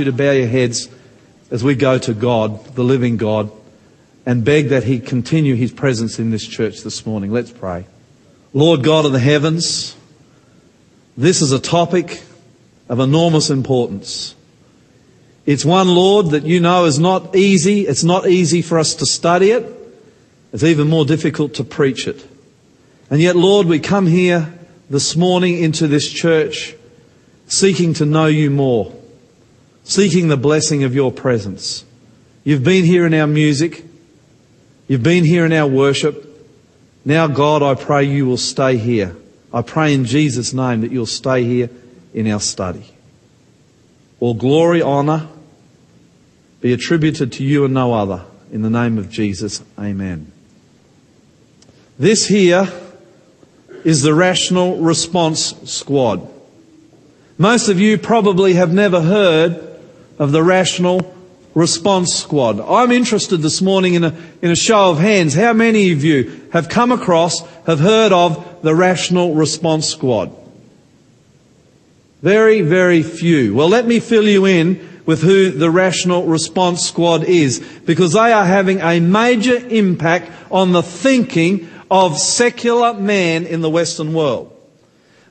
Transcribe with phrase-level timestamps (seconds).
[0.00, 0.88] you to bow your heads
[1.52, 3.52] as we go to God, the living God,
[4.26, 7.30] and beg that He continue His presence in this church this morning.
[7.32, 7.86] Let's pray.
[8.52, 9.96] Lord God of the heavens,
[11.16, 12.22] this is a topic
[12.88, 14.34] of enormous importance.
[15.46, 17.86] It's one, Lord, that you know is not easy.
[17.86, 19.64] It's not easy for us to study it.
[20.52, 22.26] It's even more difficult to preach it.
[23.08, 24.52] And yet, Lord, we come here
[24.88, 26.74] this morning into this church
[27.46, 28.92] seeking to know you more,
[29.90, 31.84] seeking the blessing of your presence.
[32.44, 33.84] You've been here in our music.
[34.86, 36.26] You've been here in our worship.
[37.04, 39.16] Now, God, I pray you will stay here.
[39.52, 41.70] I pray in Jesus' name that you'll stay here
[42.14, 42.84] in our study.
[44.20, 45.26] All glory, honour
[46.60, 48.24] be attributed to you and no other.
[48.52, 50.30] In the name of Jesus, amen.
[51.98, 52.68] This here
[53.82, 56.28] is the Rational Response Squad.
[57.38, 59.69] Most of you probably have never heard
[60.20, 61.12] of the Rational
[61.54, 62.60] Response Squad.
[62.60, 65.34] I'm interested this morning in a, in a show of hands.
[65.34, 70.30] How many of you have come across, have heard of the Rational Response Squad?
[72.20, 73.54] Very, very few.
[73.54, 78.30] Well, let me fill you in with who the Rational Response Squad is, because they
[78.30, 84.54] are having a major impact on the thinking of secular man in the Western world.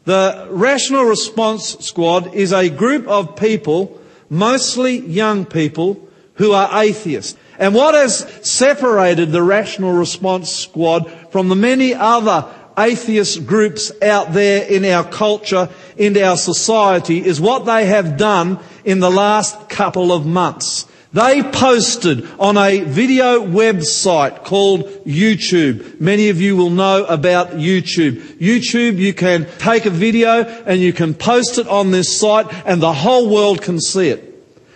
[0.05, 3.98] The Rational Response Squad is a group of people,
[4.29, 6.09] mostly young people,
[6.39, 7.37] who are atheists.
[7.59, 12.45] And what has separated the Rational Response Squad from the many other
[12.77, 18.57] atheist groups out there in our culture, in our society, is what they have done
[18.85, 20.87] in the last couple of months.
[21.11, 25.99] They posted on a video website called YouTube.
[25.99, 28.21] Many of you will know about YouTube.
[28.37, 32.79] YouTube, you can take a video and you can post it on this site and
[32.79, 34.23] the whole world can see it.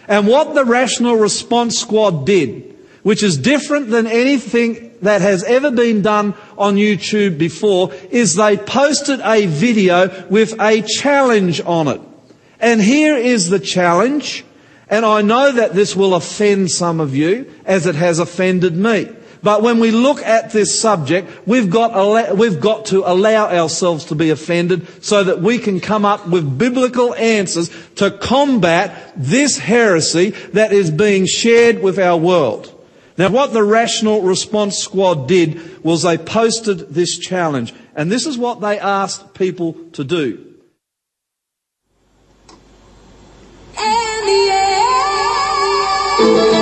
[0.08, 5.70] And what the Rational Response Squad did, which is different than anything that has ever
[5.70, 12.02] been done on YouTube before, is they posted a video with a challenge on it.
[12.60, 14.44] And here is the challenge.
[14.90, 19.10] And I know that this will offend some of you, as it has offended me.
[19.44, 24.16] But when we look at this subject, we've got, we've got to allow ourselves to
[24.16, 30.30] be offended so that we can come up with biblical answers to combat this heresy
[30.54, 32.70] that is being shared with our world.
[33.18, 37.74] Now, what the Rational Response Squad did was they posted this challenge.
[37.96, 40.54] And this is what they asked people to do.
[46.20, 46.53] And the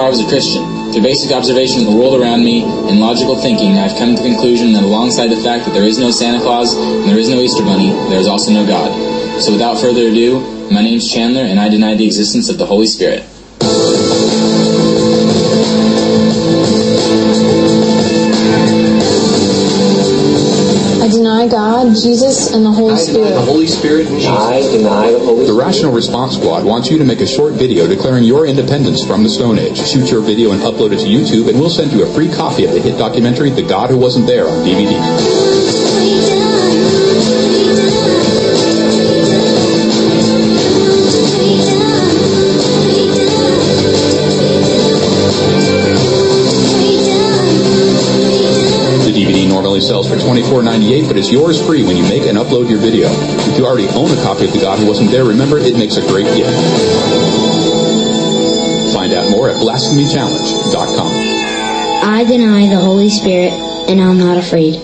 [0.00, 0.62] I was a Christian.
[0.92, 4.28] Through basic observation of the world around me and logical thinking, I've come to the
[4.28, 7.40] conclusion that alongside the fact that there is no Santa Claus and there is no
[7.40, 8.90] Easter Bunny, there is also no God.
[9.40, 10.40] So without further ado,
[10.70, 13.24] my name's Chandler, and I deny the existence of the Holy Spirit.
[21.02, 23.30] I deny God, Jesus, and the Holy I deny Spirit.
[23.34, 24.30] the Holy Spirit and Jesus.
[24.30, 27.88] I deny the Holy The Rational Response Squad wants you to make a short video
[27.88, 29.78] declaring your independence from the Stone Age.
[29.78, 32.66] Shoot your video and upload it to YouTube, and we'll send you a free copy
[32.66, 35.81] of the hit documentary The God Who Wasn't There on DVD.
[50.22, 53.08] $24.98, but it's yours free when you make and upload your video.
[53.10, 55.96] If you already own a copy of The God Who Wasn't There, remember it makes
[55.96, 56.54] a great gift.
[58.94, 61.10] Find out more at blasphemychallenge.com.
[62.04, 63.52] I deny the Holy Spirit,
[63.88, 64.76] and I'm not afraid.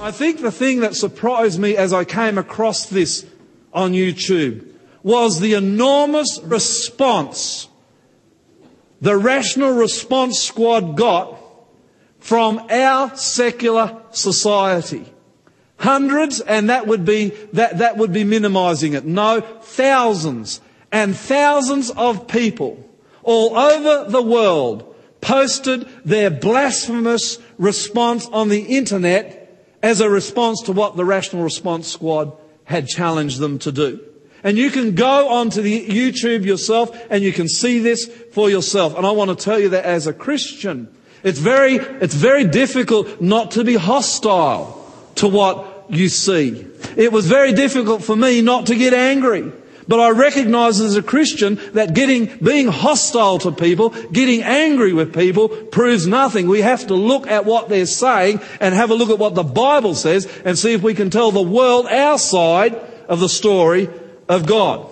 [0.00, 3.26] I think the thing that surprised me as I came across this
[3.74, 4.75] on YouTube
[5.06, 7.68] was the enormous response
[9.00, 11.38] the Rational Response Squad got
[12.18, 15.06] from our secular society.
[15.76, 19.04] Hundreds, and that would be, that, that would be minimizing it.
[19.04, 20.60] No, thousands
[20.90, 22.82] and thousands of people
[23.22, 30.72] all over the world posted their blasphemous response on the internet as a response to
[30.72, 34.00] what the Rational Response Squad had challenged them to do.
[34.46, 38.96] And you can go onto the YouTube yourself and you can see this for yourself.
[38.96, 40.86] And I want to tell you that as a Christian,
[41.24, 46.64] it's very, it's very difficult not to be hostile to what you see.
[46.96, 49.50] It was very difficult for me not to get angry.
[49.88, 55.12] But I recognize as a Christian that getting, being hostile to people, getting angry with
[55.12, 56.46] people proves nothing.
[56.46, 59.42] We have to look at what they're saying and have a look at what the
[59.42, 62.76] Bible says and see if we can tell the world our side
[63.08, 63.88] of the story
[64.28, 64.88] of God.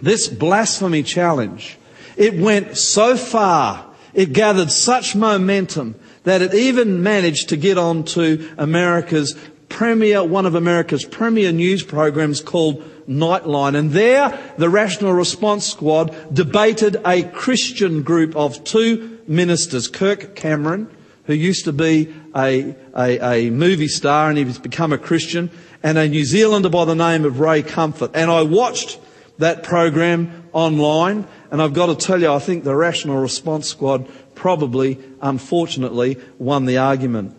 [0.00, 1.78] This blasphemy challenge,
[2.16, 8.48] it went so far, it gathered such momentum that it even managed to get onto
[8.56, 9.36] America's
[9.68, 13.76] premier, one of America's premier news programs called Nightline.
[13.76, 20.88] And there, the Rational Response Squad debated a Christian group of two ministers, Kirk Cameron,
[21.24, 25.50] who used to be a, a, a movie star and he's become a Christian,
[25.84, 28.12] and a New Zealander by the name of Ray Comfort.
[28.14, 28.98] And I watched
[29.36, 34.08] that program online, and I've got to tell you, I think the Rational Response Squad
[34.34, 37.36] probably, unfortunately, won the argument.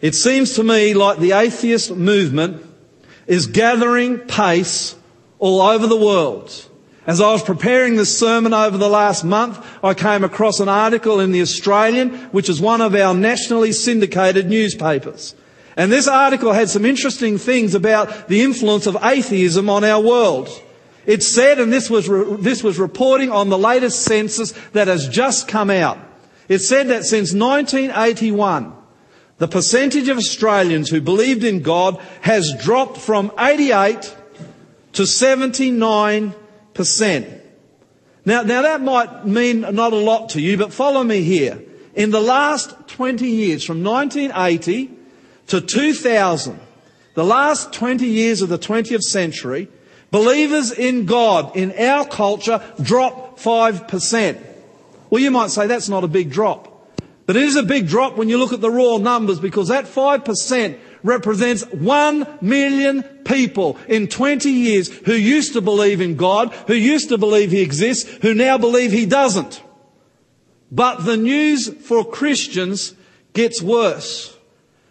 [0.00, 2.66] It seems to me like the atheist movement
[3.28, 4.96] is gathering pace
[5.38, 6.52] all over the world.
[7.06, 11.20] As I was preparing this sermon over the last month, I came across an article
[11.20, 15.36] in the Australian, which is one of our nationally syndicated newspapers.
[15.76, 20.48] And this article had some interesting things about the influence of atheism on our world.
[21.04, 25.06] It said, and this was, re- this was reporting on the latest census that has
[25.08, 25.98] just come out.
[26.48, 28.72] It said that since 1981,
[29.38, 34.16] the percentage of Australians who believed in God has dropped from 88
[34.94, 37.40] to 79%.
[38.24, 41.62] Now, now that might mean not a lot to you, but follow me here.
[41.94, 44.95] In the last 20 years, from 1980
[45.48, 46.60] to 2000,
[47.14, 49.68] the last 20 years of the 20th century,
[50.10, 54.44] believers in God in our culture dropped 5%.
[55.10, 56.72] Well, you might say that's not a big drop.
[57.26, 59.84] But it is a big drop when you look at the raw numbers because that
[59.84, 66.74] 5% represents 1 million people in 20 years who used to believe in God, who
[66.74, 69.62] used to believe He exists, who now believe He doesn't.
[70.70, 72.94] But the news for Christians
[73.32, 74.35] gets worse.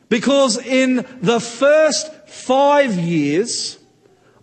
[0.09, 3.77] Because in the first five years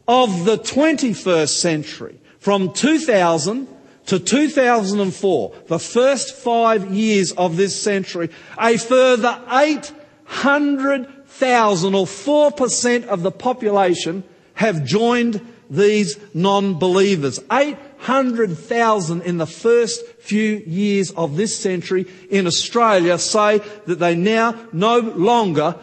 [0.09, 3.69] of the 21st century, from 2000
[4.07, 13.23] to 2004, the first five years of this century, a further 800,000 or 4% of
[13.23, 15.41] the population have joined
[15.71, 17.39] these non-believers.
[17.51, 24.55] 800,000 in the first few years of this century in Australia say that they now
[24.73, 25.77] no longer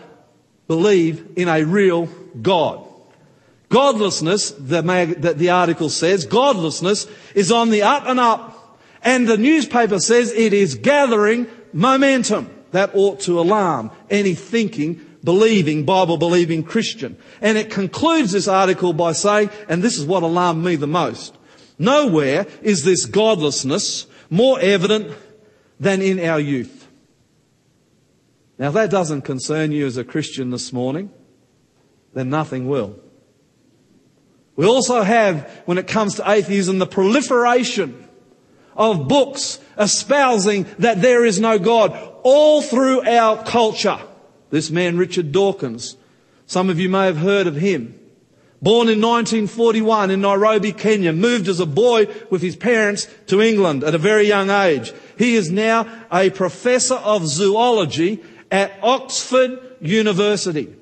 [0.68, 2.08] believe in a real
[2.42, 2.86] God.
[3.70, 8.80] Godlessness, the, mag, the, the article says, godlessness is on the up and up.
[9.04, 12.50] And the newspaper says it is gathering momentum.
[12.72, 17.18] That ought to alarm any thinking, believing, Bible believing Christian.
[17.42, 21.36] And it concludes this article by saying, and this is what alarmed me the most,
[21.80, 25.12] nowhere is this godlessness more evident
[25.80, 26.88] than in our youth.
[28.60, 31.10] Now, if that doesn't concern you as a Christian this morning,
[32.14, 33.00] then nothing will.
[34.56, 38.08] We also have, when it comes to atheism, the proliferation
[38.76, 41.92] of books espousing that there is no God
[42.24, 44.00] all through our culture.
[44.50, 45.96] This man, Richard Dawkins,
[46.46, 47.99] some of you may have heard of him.
[48.62, 53.86] Born in 1941 in Nairobi, Kenya, moved as a boy with his parents to England
[53.86, 54.92] at a very young age.
[55.18, 60.76] He is now a professor of zoology at Oxford University.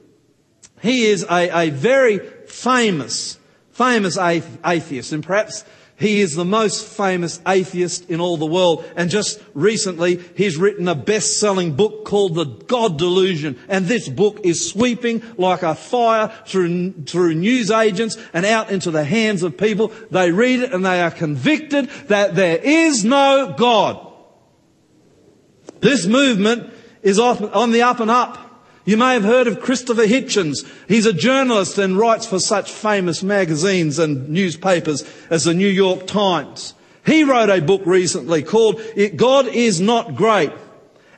[0.82, 3.38] He is a, a very famous,
[3.72, 5.64] famous atheist and perhaps
[6.00, 8.86] he is the most famous atheist in all the world.
[8.96, 13.60] And just recently, he's written a best-selling book called The God Delusion.
[13.68, 18.92] And this book is sweeping like a fire through, through news agents and out into
[18.92, 19.92] the hands of people.
[20.12, 24.06] They read it and they are convicted that there is no God.
[25.80, 28.47] This movement is on the up and up.
[28.88, 30.66] You may have heard of Christopher Hitchens.
[30.88, 36.08] He's a journalist and writes for such famous magazines and newspapers as the New York
[36.08, 36.74] Times.
[37.06, 38.80] He wrote a book recently called
[39.18, 40.54] God is Not Great.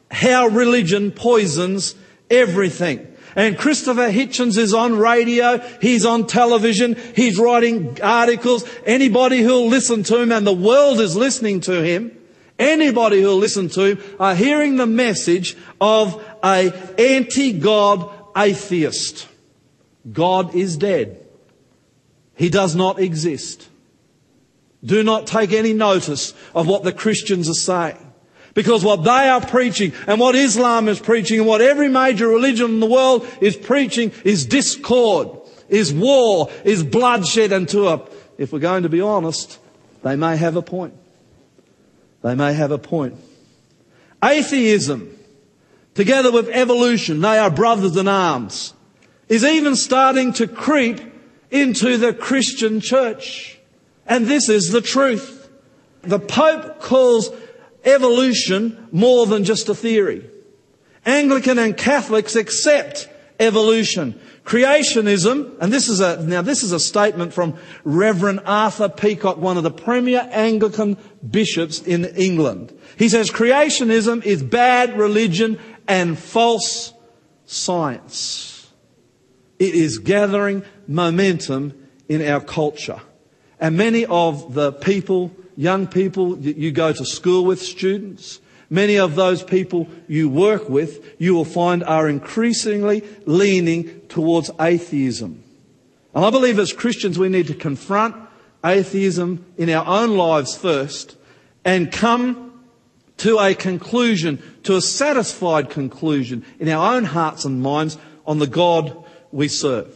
[0.09, 1.93] How Religion Poisons
[2.31, 3.05] Everything.
[3.35, 8.67] And Christopher Hitchens is on radio, he's on television, he's writing articles.
[8.83, 12.17] Anybody who'll listen to him, and the world is listening to him,
[12.57, 19.27] anybody who'll listen to him are hearing the message of a anti-God atheist.
[20.12, 21.25] God is dead.
[22.36, 23.67] He does not exist.
[24.84, 27.98] Do not take any notice of what the Christians are saying.
[28.53, 32.72] Because what they are preaching and what Islam is preaching and what every major religion
[32.72, 35.29] in the world is preaching is discord,
[35.67, 38.01] is war, is bloodshed and to a,
[38.38, 39.60] if we're going to be honest,
[40.01, 40.93] they may have a point.
[42.22, 43.15] They may have a point.
[44.24, 45.18] Atheism,
[46.00, 48.74] together with evolution, they are brothers in arms,
[49.27, 51.01] is even starting to creep
[51.51, 53.60] into the Christian church.
[54.06, 55.50] And this is the truth.
[56.03, 57.29] The Pope calls
[57.84, 60.25] evolution more than just a theory.
[61.06, 64.18] Anglican and Catholics accept evolution.
[64.46, 69.58] Creationism, and this is a, now this is a statement from Reverend Arthur Peacocke, one
[69.58, 70.96] of the premier Anglican
[71.29, 72.74] bishops in England.
[72.98, 76.93] He says creationism is bad religion and false
[77.46, 78.72] science.
[79.58, 83.01] It is gathering momentum in our culture.
[83.60, 89.15] And many of the people young people you go to school with, students, many of
[89.15, 95.43] those people you work with, you will find are increasingly leaning towards atheism.
[96.15, 98.15] And I believe as Christians we need to confront
[98.63, 101.17] atheism in our own lives first
[101.65, 102.49] and come
[103.19, 108.47] to a conclusion, to a satisfied conclusion in our own hearts and minds on the
[108.47, 109.95] God we serve.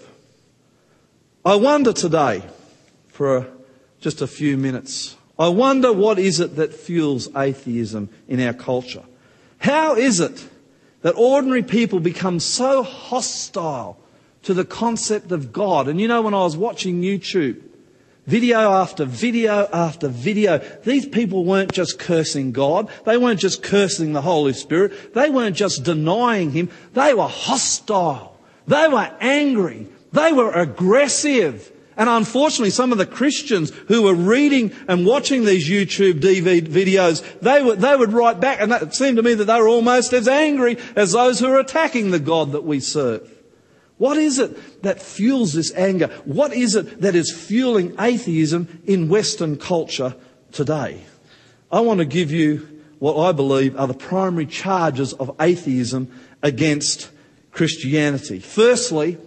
[1.45, 2.43] I wonder today,
[3.07, 3.47] for
[3.99, 9.03] just a few minutes, I wonder what is it that fuels atheism in our culture?
[9.57, 10.47] How is it
[11.01, 13.99] that ordinary people become so hostile
[14.43, 15.87] to the concept of God?
[15.87, 17.61] And you know, when I was watching YouTube,
[18.25, 22.89] video after video after video, these people weren't just cursing God.
[23.05, 25.13] They weren't just cursing the Holy Spirit.
[25.13, 26.69] They weren't just denying Him.
[26.93, 28.37] They were hostile.
[28.67, 29.87] They were angry.
[30.11, 31.71] They were aggressive.
[31.95, 37.23] And unfortunately, some of the Christians who were reading and watching these YouTube DVD videos,
[37.39, 40.11] they would, they would write back, and it seemed to me that they were almost
[40.13, 43.29] as angry as those who are attacking the God that we serve.
[43.97, 46.07] What is it that fuels this anger?
[46.25, 50.15] What is it that is fueling atheism in Western culture
[50.51, 51.01] today?
[51.71, 52.67] I want to give you
[52.99, 57.09] what I believe are the primary charges of atheism against
[57.51, 58.39] Christianity.
[58.39, 59.17] Firstly,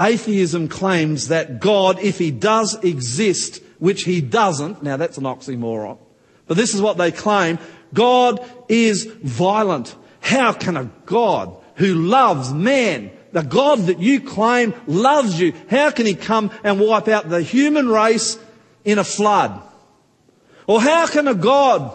[0.00, 5.98] Atheism claims that God, if he does exist, which he doesn't, now that's an oxymoron,
[6.46, 7.58] but this is what they claim,
[7.94, 9.94] God is violent.
[10.20, 15.90] How can a God who loves man, the God that you claim loves you, how
[15.90, 18.38] can he come and wipe out the human race
[18.82, 19.60] in a flood?
[20.66, 21.92] Or how can a God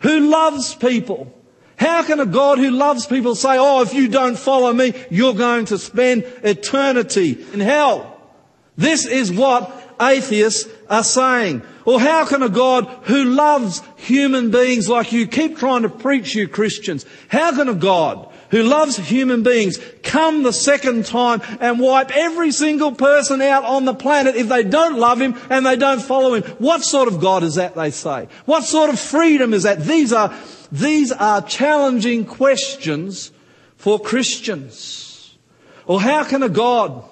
[0.00, 1.32] who loves people
[1.76, 5.34] how can a God who loves people say, oh, if you don't follow me, you're
[5.34, 8.16] going to spend eternity in hell?
[8.76, 11.62] This is what atheists are saying.
[11.84, 16.34] Or how can a God who loves human beings like you keep trying to preach
[16.34, 17.04] you Christians?
[17.28, 22.52] How can a God who loves human beings come the second time and wipe every
[22.52, 26.34] single person out on the planet if they don't love him and they don't follow
[26.34, 26.44] him?
[26.58, 28.28] What sort of God is that, they say?
[28.44, 29.80] What sort of freedom is that?
[29.80, 30.32] These are
[30.70, 33.32] these are challenging questions
[33.76, 35.34] for Christians.
[35.86, 37.04] Or how can a God,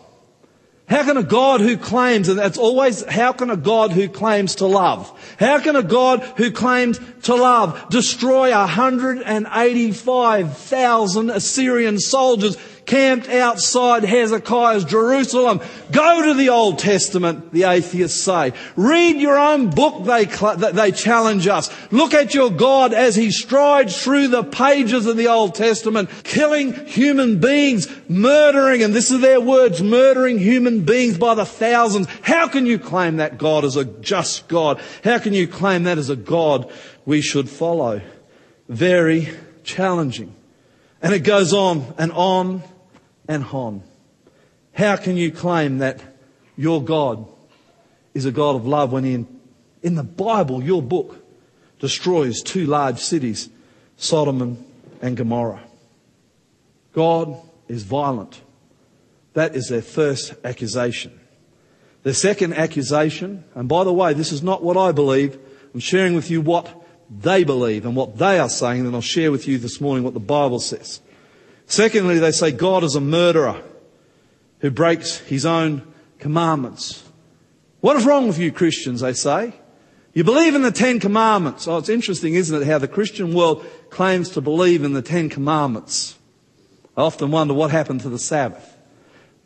[0.92, 4.56] how can a God who claims, and that's always, how can a God who claims
[4.56, 12.58] to love, how can a God who claims to love destroy 185,000 Assyrian soldiers
[12.92, 15.62] camped outside Hezekiah's Jerusalem.
[15.90, 18.52] Go to the Old Testament, the atheists say.
[18.76, 21.70] Read your own book, they, they challenge us.
[21.90, 26.74] Look at your God as he strides through the pages of the Old Testament, killing
[26.84, 32.08] human beings, murdering, and this is their words, murdering human beings by the thousands.
[32.20, 34.82] How can you claim that God is a just God?
[35.02, 36.70] How can you claim that as a God
[37.06, 38.02] we should follow?
[38.68, 39.30] Very
[39.64, 40.34] challenging.
[41.00, 42.62] And it goes on and on
[43.32, 43.82] and on.
[44.74, 46.00] How can you claim that
[46.56, 47.26] your God
[48.14, 49.40] is a God of love when in,
[49.82, 51.16] in the Bible, your book,
[51.78, 53.48] destroys two large cities,
[53.96, 54.64] Sodom
[55.00, 55.62] and Gomorrah?
[56.92, 57.36] God
[57.68, 58.40] is violent.
[59.32, 61.18] That is their first accusation.
[62.02, 65.38] Their second accusation, and by the way, this is not what I believe.
[65.72, 66.68] I'm sharing with you what
[67.10, 70.14] they believe and what they are saying, and I'll share with you this morning what
[70.14, 71.00] the Bible says.
[71.66, 73.62] Secondly, they say God is a murderer
[74.60, 75.82] who breaks his own
[76.18, 77.02] commandments.
[77.80, 79.54] What is wrong with you Christians, they say?
[80.14, 81.66] You believe in the Ten Commandments.
[81.66, 85.28] Oh, it's interesting, isn't it, how the Christian world claims to believe in the Ten
[85.28, 86.16] Commandments.
[86.96, 88.76] I often wonder what happened to the Sabbath.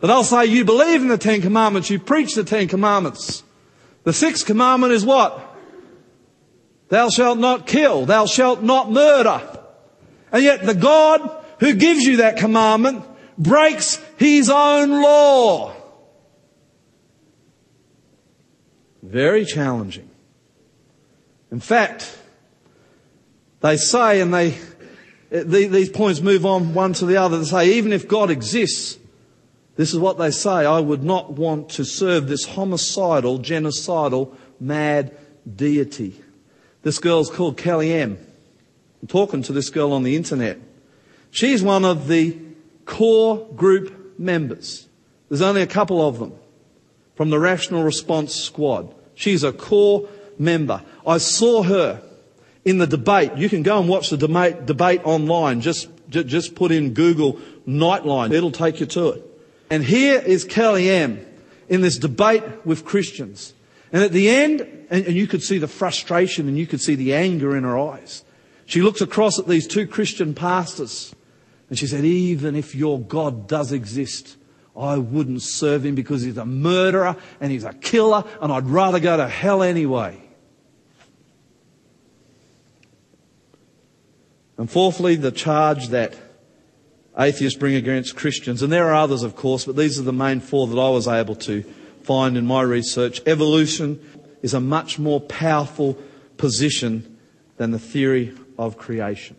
[0.00, 3.44] But they'll say, you believe in the Ten Commandments, you preach the Ten Commandments.
[4.02, 5.56] The sixth commandment is what?
[6.88, 9.40] Thou shalt not kill, thou shalt not murder.
[10.30, 13.04] And yet the God who gives you that commandment
[13.38, 15.74] breaks his own law.
[19.02, 20.10] Very challenging.
[21.50, 22.18] In fact,
[23.60, 24.56] they say, and they,
[25.30, 28.98] these points move on one to the other, they say, even if God exists,
[29.76, 35.16] this is what they say, I would not want to serve this homicidal, genocidal, mad
[35.54, 36.20] deity.
[36.82, 38.18] This girl's called Kelly M.
[39.02, 40.58] I'm talking to this girl on the internet.
[41.36, 42.34] She's one of the
[42.86, 44.88] core group members.
[45.28, 46.32] There's only a couple of them
[47.14, 48.94] from the Rational Response Squad.
[49.14, 50.82] She's a core member.
[51.06, 52.02] I saw her
[52.64, 53.36] in the debate.
[53.36, 55.60] You can go and watch the debate, debate online.
[55.60, 57.34] Just, just put in Google
[57.68, 58.32] Nightline.
[58.32, 59.22] It'll take you to it.
[59.68, 61.20] And here is Kelly M
[61.68, 63.52] in this debate with Christians.
[63.92, 66.94] And at the end, and, and you could see the frustration and you could see
[66.94, 68.24] the anger in her eyes.
[68.64, 71.14] She looks across at these two Christian pastors
[71.68, 74.36] and she said, even if your God does exist,
[74.76, 79.00] I wouldn't serve him because he's a murderer and he's a killer and I'd rather
[79.00, 80.20] go to hell anyway.
[84.58, 86.16] And fourthly, the charge that
[87.18, 90.40] atheists bring against Christians, and there are others, of course, but these are the main
[90.40, 91.62] four that I was able to
[92.02, 93.20] find in my research.
[93.26, 94.00] Evolution
[94.42, 95.98] is a much more powerful
[96.36, 97.18] position
[97.56, 99.36] than the theory of creation.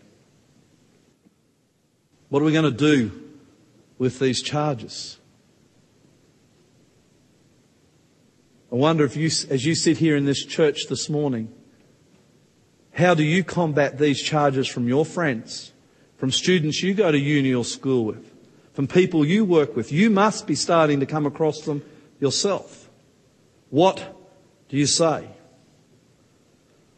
[2.28, 3.10] What are we going to do
[3.96, 5.18] with these charges?
[8.70, 11.50] I wonder if you, as you sit here in this church this morning,
[12.92, 15.72] how do you combat these charges from your friends,
[16.18, 18.30] from students you go to uni or school with,
[18.74, 19.90] from people you work with?
[19.90, 21.82] You must be starting to come across them
[22.20, 22.90] yourself.
[23.70, 24.14] What
[24.68, 25.28] do you say?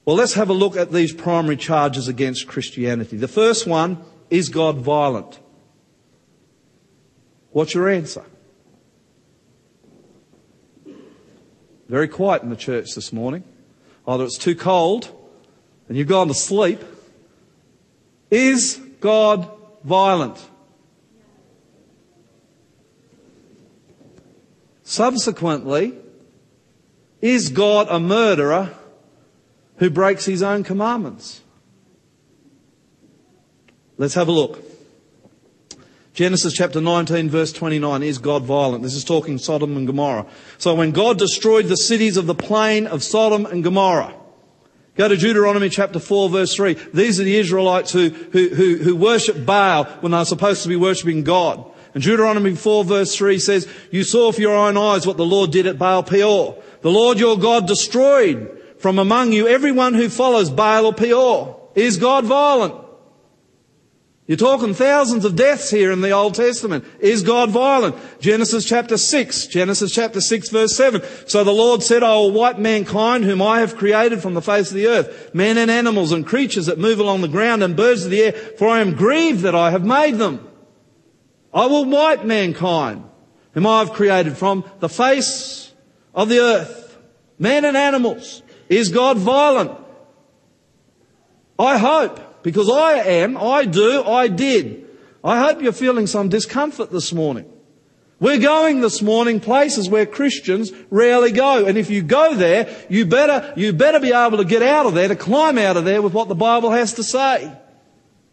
[0.05, 3.16] Well, let's have a look at these primary charges against Christianity.
[3.16, 5.38] The first one is God violent?
[7.51, 8.25] What's your answer?
[11.88, 13.43] Very quiet in the church this morning.
[14.07, 15.12] Either it's too cold
[15.88, 16.81] and you've gone to sleep.
[18.31, 19.51] Is God
[19.83, 20.38] violent?
[24.85, 25.95] Subsequently,
[27.21, 28.75] is God a murderer
[29.77, 31.43] who breaks his own commandments?
[34.01, 34.65] Let's have a look.
[36.15, 38.83] Genesis chapter 19 verse 29, is God violent?
[38.83, 40.25] This is talking Sodom and Gomorrah.
[40.57, 44.15] So when God destroyed the cities of the plain of Sodom and Gomorrah,
[44.97, 46.79] go to Deuteronomy chapter 4 verse 3.
[46.95, 50.77] These are the Israelites who, who, who, who worship Baal when they're supposed to be
[50.77, 51.71] worshipping God.
[51.93, 55.51] And Deuteronomy 4 verse 3 says, You saw with your own eyes what the Lord
[55.51, 56.57] did at Baal Peor.
[56.81, 61.69] The Lord your God destroyed from among you everyone who follows Baal or Peor.
[61.75, 62.87] Is God violent?
[64.31, 66.85] You're talking thousands of deaths here in the Old Testament.
[67.01, 67.97] Is God violent?
[68.21, 71.03] Genesis chapter 6, Genesis chapter 6 verse 7.
[71.27, 74.71] So the Lord said, I will wipe mankind whom I have created from the face
[74.71, 78.05] of the earth, men and animals and creatures that move along the ground and birds
[78.05, 80.49] of the air, for I am grieved that I have made them.
[81.53, 83.03] I will wipe mankind
[83.55, 85.73] whom I have created from the face
[86.14, 86.97] of the earth,
[87.40, 88.45] men and animals.
[88.69, 89.73] Is God violent?
[91.59, 92.30] I hope.
[92.42, 94.87] Because I am, I do, I did.
[95.22, 97.50] I hope you're feeling some discomfort this morning.
[98.18, 101.64] We're going this morning places where Christians rarely go.
[101.64, 104.94] And if you go there, you better, you better be able to get out of
[104.94, 107.50] there, to climb out of there with what the Bible has to say.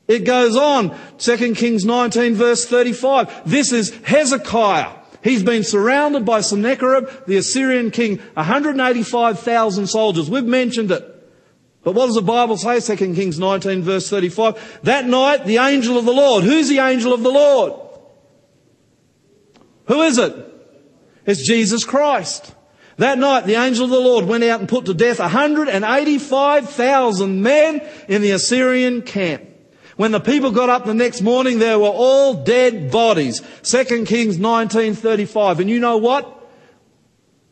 [0.08, 0.98] It goes on.
[1.18, 3.50] 2 Kings 19 verse 35.
[3.50, 4.92] This is Hezekiah.
[5.24, 10.30] He's been surrounded by Sennacherib, the Assyrian king, 185,000 soldiers.
[10.30, 11.07] We've mentioned it.
[11.88, 12.82] But what does the Bible say?
[12.82, 14.82] 2 Kings 19 verse 35.
[14.84, 16.44] That night, the angel of the Lord.
[16.44, 17.72] Who's the angel of the Lord?
[19.86, 20.36] Who is it?
[21.26, 22.54] It's Jesus Christ.
[22.98, 27.90] That night, the angel of the Lord went out and put to death 185,000 men
[28.10, 29.48] in the Assyrian camp.
[29.96, 33.42] When the people got up the next morning, there were all dead bodies.
[33.64, 35.62] 2 Kings 1935.
[35.62, 36.34] And you know what?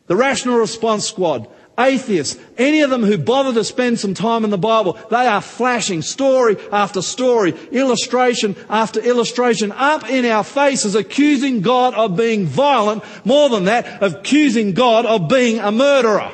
[0.08, 4.50] The Rational Response Squad, atheists, any of them who bother to spend some time in
[4.50, 10.94] the Bible, they are flashing story after story, illustration after illustration up in our faces,
[10.94, 16.32] accusing God of being violent, more than that, accusing God of being a murderer.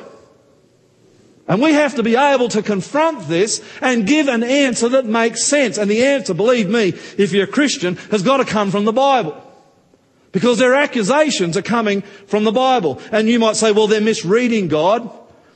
[1.47, 5.43] And we have to be able to confront this and give an answer that makes
[5.43, 5.77] sense.
[5.77, 8.93] And the answer, believe me, if you're a Christian, has got to come from the
[8.93, 9.39] Bible.
[10.31, 13.01] Because their accusations are coming from the Bible.
[13.11, 15.11] And you might say, well, they're misreading God.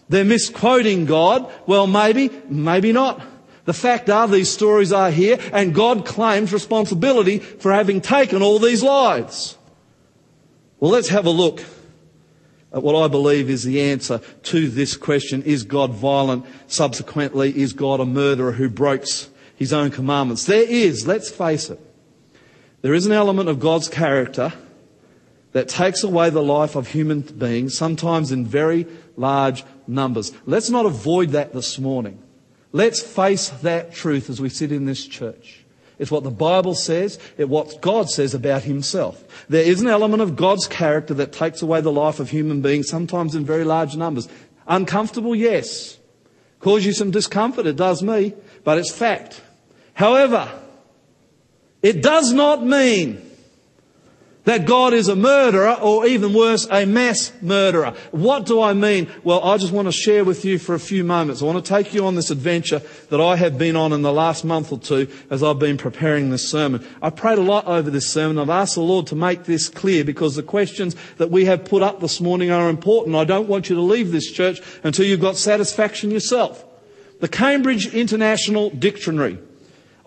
[0.10, 1.52] They're misquoting God.
[1.65, 3.22] Well, maybe, maybe not.
[3.65, 8.60] The fact are these stories are here and God claims responsibility for having taken all
[8.60, 9.58] these lives.
[10.80, 11.62] Well, let's have a look
[12.72, 15.43] at what I believe is the answer to this question.
[15.43, 16.46] Is God violent?
[16.67, 20.46] Subsequently, is God a murderer who breaks his own commandments?
[20.46, 21.80] There is, let's face it,
[22.82, 24.54] there is an element of God's character
[25.58, 30.32] that takes away the life of human beings, sometimes in very large numbers.
[30.46, 32.22] Let's not avoid that this morning.
[32.74, 35.65] Let's face that truth as we sit in this church.
[35.98, 39.48] It's what the Bible says, it's what God says about himself.
[39.50, 42.88] There is an element of God's character that takes away the life of human beings,
[42.88, 44.30] sometimes in very large numbers.
[44.67, 45.98] Uncomfortable, yes.
[46.60, 49.41] Cause you some discomfort, it does me, but it's fact.
[49.96, 50.52] However,
[51.82, 53.27] it does not mean
[54.47, 57.93] that God is a murderer or even worse, a mass murderer.
[58.12, 59.12] What do I mean?
[59.25, 61.41] Well, I just want to share with you for a few moments.
[61.41, 64.13] I want to take you on this adventure that I have been on in the
[64.13, 66.88] last month or two as I've been preparing this sermon.
[67.01, 68.39] I prayed a lot over this sermon.
[68.39, 71.83] I've asked the Lord to make this clear because the questions that we have put
[71.83, 73.17] up this morning are important.
[73.17, 76.63] I don't want you to leave this church until you've got satisfaction yourself.
[77.19, 79.39] The Cambridge International Dictionary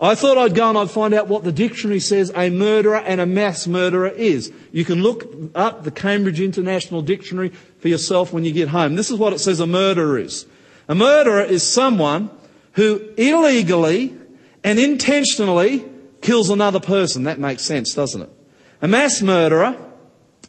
[0.03, 3.21] I thought I'd go and I'd find out what the dictionary says a murderer and
[3.21, 4.51] a mass murderer is.
[4.71, 8.95] You can look up the Cambridge International Dictionary for yourself when you get home.
[8.95, 10.47] This is what it says a murderer is.
[10.87, 12.31] A murderer is someone
[12.73, 14.17] who illegally
[14.63, 15.85] and intentionally
[16.21, 17.23] kills another person.
[17.23, 18.29] That makes sense, doesn't it?
[18.81, 19.77] A mass murderer,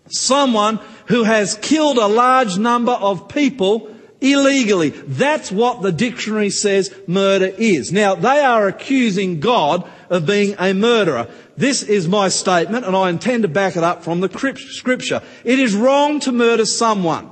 [0.09, 3.91] someone who has killed a large number of people
[4.23, 4.91] illegally.
[4.91, 7.93] That's what the dictionary says murder is.
[7.93, 11.29] Now, they are accusing God of being a murderer.
[11.57, 15.23] This is my statement, and I intend to back it up from the scripture.
[15.45, 17.31] It is wrong to murder someone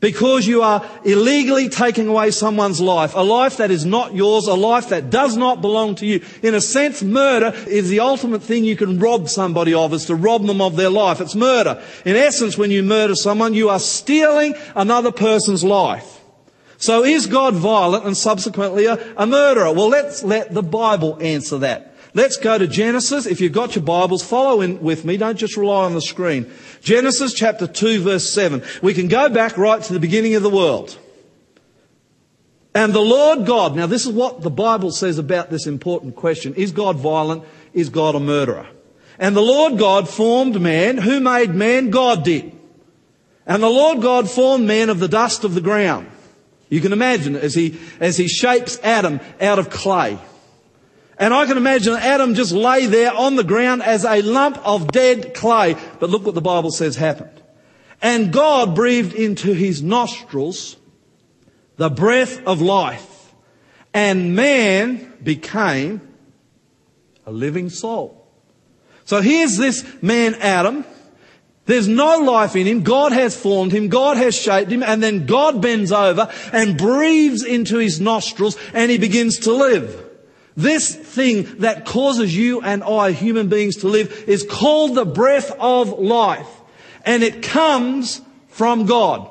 [0.00, 4.54] because you are illegally taking away someone's life, a life that is not yours, a
[4.54, 6.22] life that does not belong to you.
[6.42, 10.14] In a sense, murder is the ultimate thing you can rob somebody of, is to
[10.14, 11.20] rob them of their life.
[11.20, 11.82] It's murder.
[12.04, 16.20] In essence, when you murder someone, you are stealing another person's life.
[16.76, 19.72] So is God violent and subsequently a, a murderer?
[19.72, 21.93] Well, let's let the Bible answer that.
[22.16, 23.26] Let's go to Genesis.
[23.26, 25.16] If you've got your Bibles, follow in with me.
[25.16, 26.48] Don't just rely on the screen.
[26.80, 28.62] Genesis chapter 2 verse 7.
[28.82, 30.96] We can go back right to the beginning of the world.
[32.72, 36.54] And the Lord God, now this is what the Bible says about this important question.
[36.54, 37.44] Is God violent?
[37.72, 38.68] Is God a murderer?
[39.18, 40.98] And the Lord God formed man.
[40.98, 41.90] Who made man?
[41.90, 42.52] God did.
[43.44, 46.08] And the Lord God formed man of the dust of the ground.
[46.68, 50.18] You can imagine as he, as he shapes Adam out of clay.
[51.24, 54.92] And I can imagine Adam just lay there on the ground as a lump of
[54.92, 55.74] dead clay.
[55.98, 57.40] But look what the Bible says happened.
[58.02, 60.76] And God breathed into his nostrils
[61.78, 63.32] the breath of life.
[63.94, 66.02] And man became
[67.24, 68.28] a living soul.
[69.06, 70.84] So here's this man Adam.
[71.64, 72.82] There's no life in him.
[72.82, 73.88] God has formed him.
[73.88, 74.82] God has shaped him.
[74.82, 80.03] And then God bends over and breathes into his nostrils and he begins to live.
[80.56, 85.50] This thing that causes you and I, human beings, to live is called the breath
[85.58, 86.48] of life.
[87.04, 89.28] And it comes from God.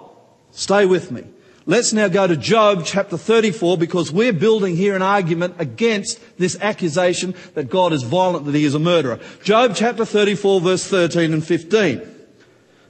[0.51, 1.23] Stay with me.
[1.65, 6.59] Let's now go to Job chapter 34 because we're building here an argument against this
[6.59, 9.19] accusation that God is violent, that he is a murderer.
[9.43, 12.01] Job chapter 34 verse 13 and 15.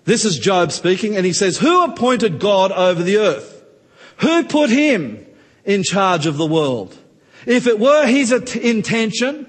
[0.05, 3.63] This is Job speaking and he says, Who appointed God over the earth?
[4.17, 5.23] Who put him
[5.65, 6.97] in charge of the world?
[7.45, 9.47] If it were his intention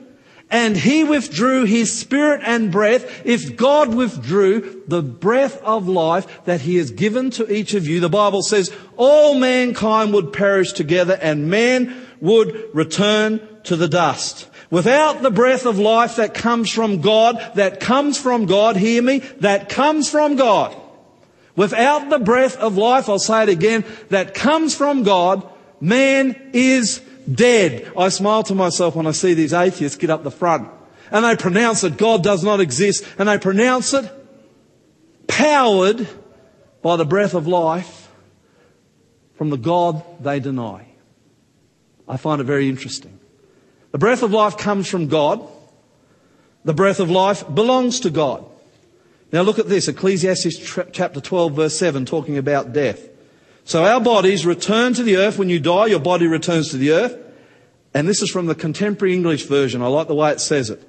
[0.50, 6.60] and he withdrew his spirit and breath, if God withdrew the breath of life that
[6.60, 11.18] he has given to each of you, the Bible says all mankind would perish together
[11.20, 14.48] and man would return to the dust.
[14.70, 19.18] Without the breath of life that comes from God, that comes from God, hear me,
[19.40, 20.74] that comes from God.
[21.56, 25.48] Without the breath of life, I'll say it again, that comes from God,
[25.80, 27.00] man is
[27.32, 27.90] dead.
[27.96, 30.68] I smile to myself when I see these atheists get up the front
[31.10, 34.10] and they pronounce that God does not exist and they pronounce it
[35.26, 36.08] powered
[36.82, 38.10] by the breath of life
[39.36, 40.86] from the God they deny.
[42.08, 43.18] I find it very interesting.
[43.92, 45.46] The breath of life comes from God.
[46.64, 48.44] The breath of life belongs to God.
[49.32, 53.08] Now look at this, Ecclesiastes chapter 12 verse 7 talking about death.
[53.64, 55.38] So our bodies return to the earth.
[55.38, 57.18] When you die, your body returns to the earth.
[57.94, 59.82] And this is from the contemporary English version.
[59.82, 60.86] I like the way it says it.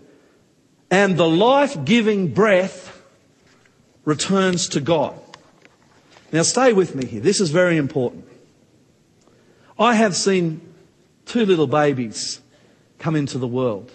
[0.92, 3.02] And the life-giving breath
[4.04, 5.20] returns to God.
[6.32, 7.22] Now stay with me here.
[7.22, 8.28] This is very important.
[9.80, 10.62] I have seen
[11.26, 12.42] two little babies
[13.00, 13.92] come into the world.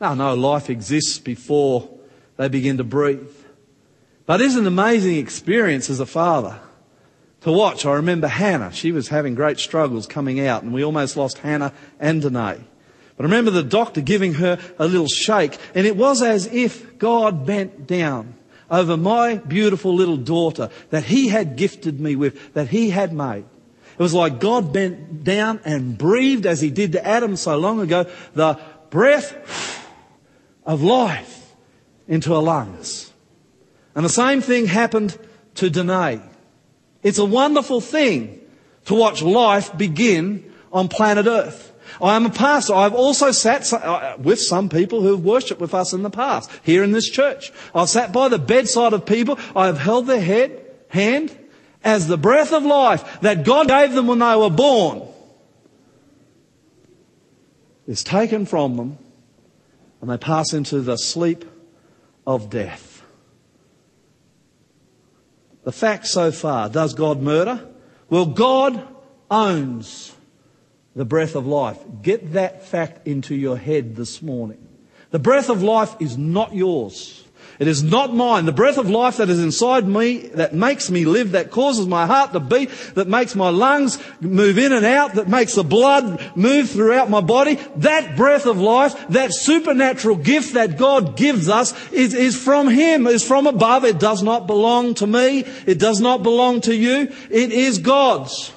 [0.00, 1.88] Now, no, life exists before
[2.36, 3.34] they begin to breathe.
[4.26, 6.60] But it is an amazing experience as a father
[7.44, 7.84] to watch.
[7.84, 8.72] I remember Hannah.
[8.72, 12.58] She was having great struggles coming out, and we almost lost Hannah and Danae.
[13.16, 16.98] But I remember the doctor giving her a little shake, and it was as if
[16.98, 18.34] God bent down
[18.70, 23.44] over my beautiful little daughter that He had gifted me with, that He had made.
[23.92, 27.78] It was like God bent down and breathed as He did to Adam so long
[27.80, 29.86] ago, the breath
[30.64, 31.54] of life
[32.08, 33.12] into her lungs.
[33.94, 35.16] And the same thing happened
[35.56, 36.22] to Danae.
[37.04, 38.40] It's a wonderful thing
[38.86, 41.70] to watch life begin on planet Earth.
[42.02, 42.74] I am a pastor.
[42.74, 46.50] I've also sat uh, with some people who have worshipped with us in the past
[46.64, 47.52] here in this church.
[47.74, 49.38] I've sat by the bedside of people.
[49.54, 51.36] I have held their head, hand
[51.84, 55.02] as the breath of life that God gave them when they were born
[57.86, 58.98] is taken from them
[60.00, 61.44] and they pass into the sleep
[62.26, 62.93] of death.
[65.64, 67.66] The fact so far, does God murder?
[68.10, 68.86] Well, God
[69.30, 70.14] owns
[70.94, 71.78] the breath of life.
[72.02, 74.68] Get that fact into your head this morning.
[75.10, 77.23] The breath of life is not yours.
[77.58, 78.46] It is not mine.
[78.46, 82.06] The breath of life that is inside me, that makes me live, that causes my
[82.06, 86.20] heart to beat, that makes my lungs move in and out, that makes the blood
[86.36, 91.72] move throughout my body, that breath of life, that supernatural gift that God gives us
[91.92, 93.84] is, is from Him, is from above.
[93.84, 95.44] It does not belong to me.
[95.66, 97.12] It does not belong to you.
[97.30, 98.52] It is God's.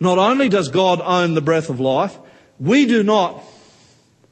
[0.00, 2.16] Not only does God own the breath of life,
[2.58, 3.42] we do not,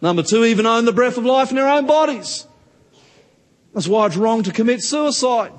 [0.00, 2.45] number two, even own the breath of life in our own bodies.
[3.76, 5.52] That's why it's wrong to commit suicide.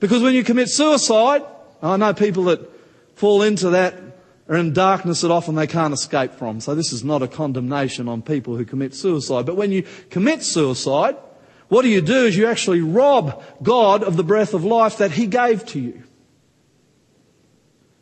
[0.00, 1.44] Because when you commit suicide,
[1.80, 2.58] I know people that
[3.14, 3.94] fall into that
[4.48, 6.60] are in darkness that often they can't escape from.
[6.60, 9.46] So this is not a condemnation on people who commit suicide.
[9.46, 11.16] But when you commit suicide,
[11.68, 15.12] what do you do is you actually rob God of the breath of life that
[15.12, 16.02] He gave to you.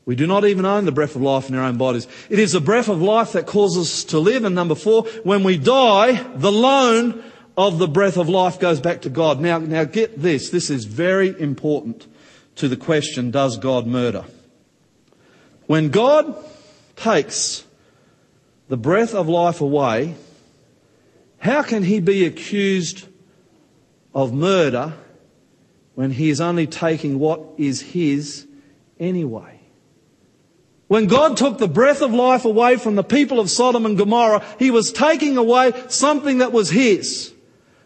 [0.06, 2.08] We do not even own the breath of life in our own bodies.
[2.30, 4.44] It is the breath of life that causes us to live.
[4.44, 7.22] And number four, when we die, the loan
[7.56, 9.40] of the breath of life goes back to God.
[9.40, 10.50] Now, now get this.
[10.50, 12.06] This is very important
[12.56, 14.24] to the question, does God murder?
[15.66, 16.36] When God
[16.96, 17.64] takes
[18.68, 20.14] the breath of life away,
[21.38, 23.06] how can he be accused
[24.14, 24.94] of murder
[25.94, 28.46] when he is only taking what is his
[28.98, 29.60] anyway?
[30.86, 34.44] When God took the breath of life away from the people of Sodom and Gomorrah,
[34.60, 37.33] He was taking away something that was His.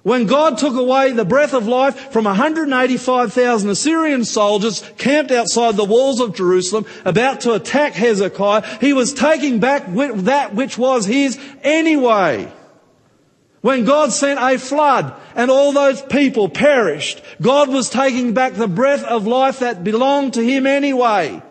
[0.09, 5.85] When God took away the breath of life from 185,000 Assyrian soldiers camped outside the
[5.85, 11.39] walls of Jerusalem about to attack Hezekiah, He was taking back that which was His
[11.63, 12.51] anyway.
[13.61, 18.67] When God sent a flood and all those people perished, God was taking back the
[18.67, 21.43] breath of life that belonged to Him anyway.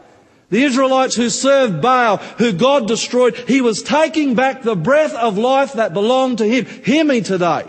[0.50, 5.38] The Israelites who served Baal, who God destroyed, he was taking back the breath of
[5.38, 6.66] life that belonged to him.
[6.66, 7.66] Hear me today.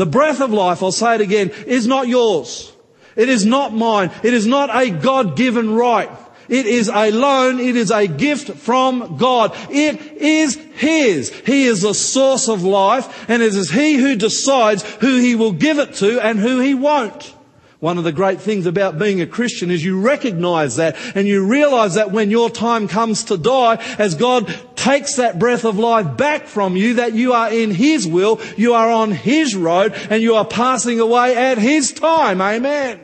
[0.00, 2.72] The breath of life, I'll say it again, is not yours.
[3.16, 4.10] It is not mine.
[4.22, 6.08] It is not a God-given right.
[6.48, 7.60] It is a loan.
[7.60, 9.54] It is a gift from God.
[9.68, 11.28] It is His.
[11.40, 15.52] He is the source of life and it is He who decides who He will
[15.52, 17.34] give it to and who He won't.
[17.80, 21.46] One of the great things about being a Christian is you recognize that and you
[21.46, 26.18] realize that when your time comes to die, as God takes that breath of life
[26.18, 30.22] back from you, that you are in His will, you are on His road, and
[30.22, 32.42] you are passing away at His time.
[32.42, 33.00] Amen.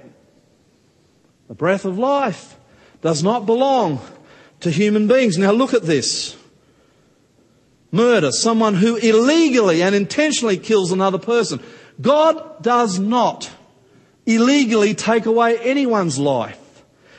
[1.49, 2.59] The breath of life
[3.01, 4.01] does not belong
[4.61, 5.39] to human beings.
[5.39, 6.37] Now look at this.
[7.93, 11.63] Murder, someone who illegally and intentionally kills another person.
[11.99, 13.51] God does not
[14.27, 16.61] illegally take away anyone's life.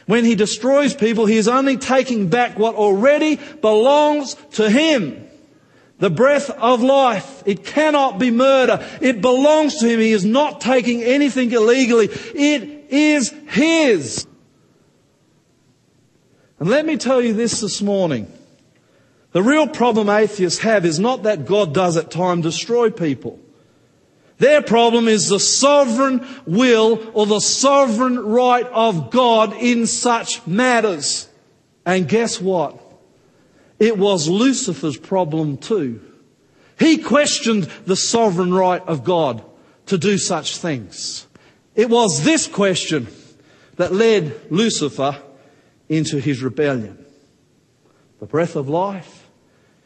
[0.06, 5.28] When he destroys people, he is only taking back what already belongs to him.
[6.00, 7.44] The breath of life.
[7.46, 8.86] It cannot be murder.
[9.02, 10.00] It belongs to him.
[10.00, 12.06] He is not taking anything illegally.
[12.06, 14.28] It is his.
[16.60, 18.32] And let me tell you this this morning.
[19.32, 23.40] The real problem atheists have is not that God does at times destroy people.
[24.40, 31.28] Their problem is the sovereign will or the sovereign right of God in such matters.
[31.86, 32.80] And guess what?
[33.80, 36.02] It was Lucifer's problem too.
[36.78, 39.44] He questioned the sovereign right of God
[39.88, 41.26] to do such things.
[41.74, 43.08] It was this question
[43.78, 45.20] that led Lucifer
[45.90, 47.04] into his rebellion.
[48.20, 49.28] The breath of life,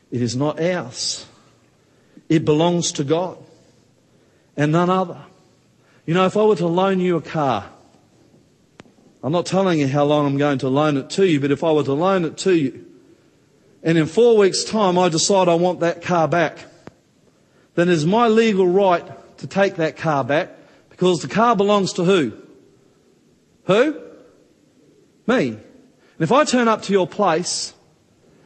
[0.09, 1.25] it is not ours.
[2.27, 3.37] It belongs to God
[4.57, 5.21] and none other.
[6.05, 7.69] You know, if I were to loan you a car,
[9.23, 11.63] I'm not telling you how long I'm going to loan it to you, but if
[11.63, 12.85] I were to loan it to you,
[13.83, 16.65] and in four weeks' time I decide I want that car back,
[17.75, 20.49] then it's my legal right to take that car back
[20.89, 22.33] because the car belongs to who?
[23.65, 24.01] Who?
[25.27, 25.49] Me.
[25.49, 25.59] And
[26.19, 27.73] if I turn up to your place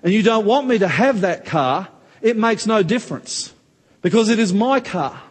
[0.04, 1.88] and you don't want me to have that car,
[2.22, 3.54] it makes no difference
[4.02, 5.22] because it is my car.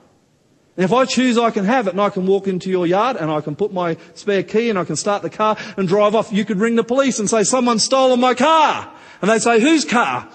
[0.77, 3.17] And if I choose, I can have it and I can walk into your yard
[3.17, 6.17] and I can put my spare key and I can start the car and drive
[6.17, 6.33] off.
[6.33, 8.93] You could ring the police and say, someone's stolen my car.
[9.23, 10.29] And they say, whose car?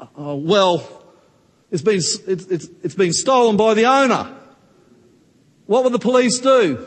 [0.00, 1.04] Uh, well,
[1.70, 4.34] it's been, it's, it's, it's been stolen by the owner.
[5.66, 6.86] What would the police do?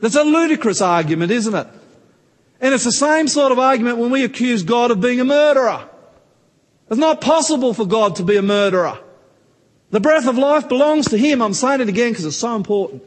[0.00, 1.68] That's a ludicrous argument, isn't it?
[2.60, 5.88] And it's the same sort of argument when we accuse God of being a murderer.
[6.90, 8.98] It's not possible for God to be a murderer.
[9.90, 11.40] The breath of life belongs to Him.
[11.40, 13.02] I'm saying it again because it's so important.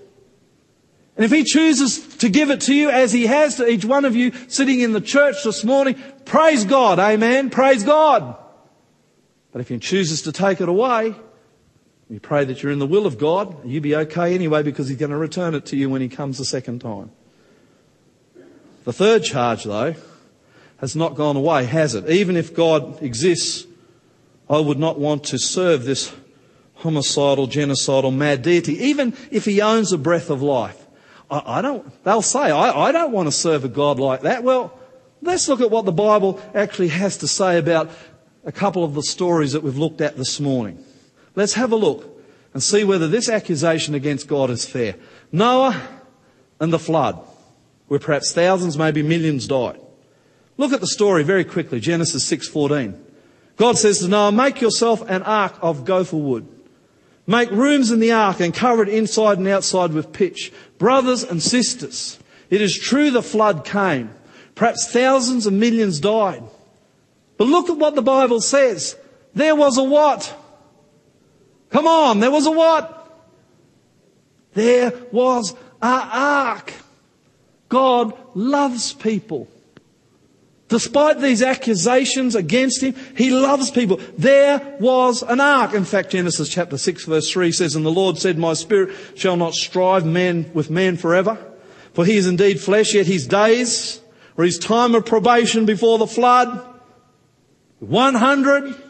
[1.15, 4.05] And if He chooses to give it to you as He has to each one
[4.05, 6.99] of you sitting in the church this morning, praise God.
[6.99, 7.49] Amen.
[7.49, 8.37] Praise God.
[9.51, 11.15] But if He chooses to take it away,
[12.09, 13.65] we pray that you're in the will of God.
[13.65, 16.37] You be okay anyway because He's going to return it to you when He comes
[16.37, 17.11] the second time.
[18.85, 19.95] The third charge, though,
[20.77, 22.09] has not gone away, has it?
[22.09, 23.67] Even if God exists,
[24.49, 26.15] I would not want to serve this
[26.79, 30.87] homicidal, genocidal, mad deity, even if he owns a breath of life.
[31.29, 34.43] I, I don't, they'll say, I, I don't want to serve a God like that.
[34.43, 34.77] Well,
[35.21, 37.89] let's look at what the Bible actually has to say about
[38.43, 40.83] a couple of the stories that we've looked at this morning.
[41.35, 44.95] Let's have a look and see whether this accusation against God is fair.
[45.31, 45.81] Noah
[46.59, 47.19] and the flood,
[47.87, 49.79] where perhaps thousands, maybe millions died.
[50.57, 52.95] Look at the story very quickly, Genesis 6:14.
[53.55, 56.47] God says to Noah, "Make yourself an ark of gopher wood."
[57.29, 60.51] Make rooms in the ark and cover it inside and outside with pitch.
[60.79, 62.17] Brothers and sisters,
[62.49, 64.09] it is true the flood came.
[64.55, 66.41] Perhaps thousands and millions died.
[67.37, 68.97] But look at what the Bible says.
[69.35, 70.35] There was a what?
[71.69, 72.95] Come on, there was a what?
[74.55, 76.73] There was a ark.
[77.69, 79.47] God loves people.
[80.69, 83.99] Despite these accusations against him, he loves people.
[84.17, 85.73] There was an ark.
[85.73, 89.35] In fact, Genesis chapter 6 verse 3 says, And the Lord said, My spirit shall
[89.35, 91.37] not strive man with man forever.
[91.93, 93.99] For he is indeed flesh, yet his days,
[94.37, 96.63] or his time of probation before the flood,
[97.79, 98.88] 100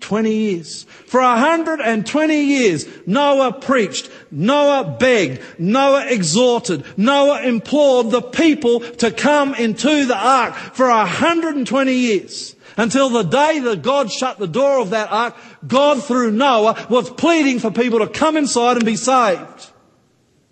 [0.00, 0.82] 20 years.
[1.06, 9.54] For 120 years, Noah preached, Noah begged, Noah exhorted, Noah implored the people to come
[9.54, 12.56] into the ark for 120 years.
[12.76, 15.34] Until the day that God shut the door of that ark,
[15.66, 19.70] God through Noah was pleading for people to come inside and be saved.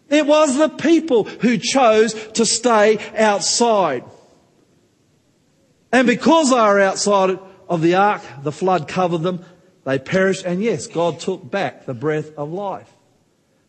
[0.08, 4.04] It was the people who chose to stay outside.
[5.92, 9.44] And because they were outside, of the ark, the flood covered them.
[9.84, 10.44] They perished.
[10.44, 12.90] And yes, God took back the breath of life.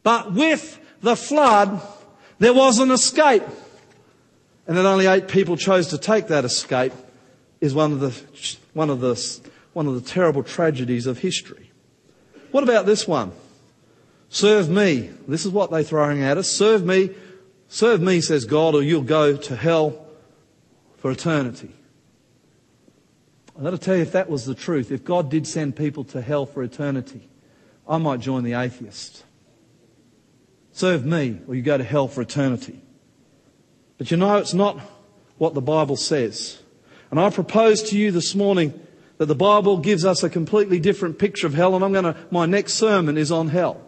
[0.03, 1.81] But with the flood,
[2.39, 3.43] there was an escape.
[4.67, 6.93] And that only eight people chose to take that escape
[7.61, 9.15] is one of the, one of the,
[9.73, 11.71] one of the terrible tragedies of history.
[12.51, 13.31] What about this one?
[14.29, 15.11] Serve me.
[15.27, 16.49] This is what they're throwing at us.
[16.49, 17.11] Serve me.
[17.67, 20.05] Serve me, says God, or you'll go to hell
[20.97, 21.74] for eternity.
[23.58, 26.03] I've got to tell you, if that was the truth, if God did send people
[26.06, 27.30] to hell for eternity,
[27.88, 29.24] I might join the atheists.
[30.74, 32.82] Serve me, or you go to hell for eternity.
[33.97, 34.80] But you know, it's not
[35.38, 36.60] what the Bible says.
[37.12, 38.78] And I propose to you this morning
[39.20, 42.18] that the Bible gives us a completely different picture of hell, and I'm going to,
[42.32, 43.82] my next sermon is on hell.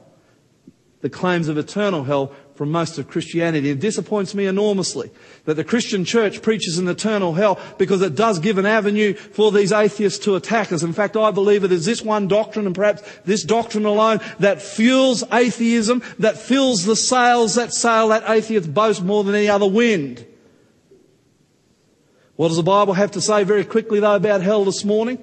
[1.01, 3.69] The claims of eternal hell from most of Christianity.
[3.69, 5.11] It disappoints me enormously
[5.45, 9.51] that the Christian church preaches an eternal hell because it does give an avenue for
[9.51, 10.81] these atheists to attack us.
[10.81, 14.61] In fact, I believe it is this one doctrine and perhaps this doctrine alone that
[14.61, 19.69] fuels atheism, that fills the sails that sail that atheist boast more than any other
[19.69, 20.25] wind.
[22.35, 25.19] What does the Bible have to say very quickly though about hell this morning?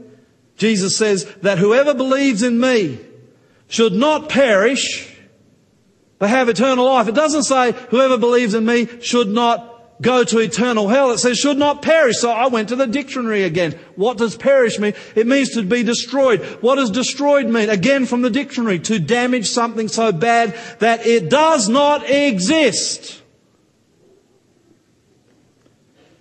[0.56, 2.98] Jesus says that whoever believes in me
[3.68, 5.13] should not perish,
[6.28, 7.08] have eternal life.
[7.08, 9.70] It doesn't say whoever believes in me should not
[10.00, 11.12] go to eternal hell.
[11.12, 12.16] It says should not perish.
[12.18, 13.78] So I went to the dictionary again.
[13.96, 14.94] What does perish mean?
[15.14, 16.42] It means to be destroyed.
[16.60, 17.70] What does destroyed mean?
[17.70, 18.78] Again from the dictionary.
[18.80, 23.20] To damage something so bad that it does not exist.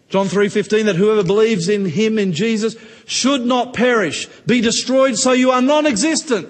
[0.09, 2.75] John 3:15 that whoever believes in him in Jesus
[3.07, 6.47] should not perish, be destroyed so you are non-existent,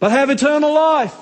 [0.00, 1.12] but have eternal life.